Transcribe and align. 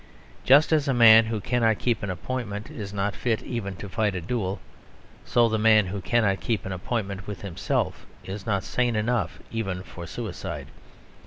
Just 0.43 0.73
as 0.73 0.87
a 0.87 0.95
man 0.95 1.25
who 1.25 1.39
cannot 1.39 1.77
keep 1.77 2.01
an 2.01 2.09
appointment 2.09 2.71
is 2.71 2.91
not 2.91 3.15
fit 3.15 3.43
even 3.43 3.75
to 3.75 3.87
fight 3.87 4.15
a 4.15 4.19
duel, 4.21 4.59
so 5.25 5.47
the 5.47 5.59
man 5.59 5.85
who 5.85 6.01
cannot 6.01 6.41
keep 6.41 6.65
an 6.65 6.71
appointment 6.71 7.27
with 7.27 7.43
himself 7.43 8.07
is 8.23 8.47
not 8.47 8.63
sane 8.63 8.95
enough 8.95 9.37
even 9.51 9.83
for 9.83 10.07
suicide. 10.07 10.69